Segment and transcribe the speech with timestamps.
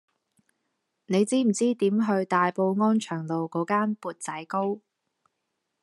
[1.05, 4.79] 你知唔知點去大埔安祥路嗰間缽仔糕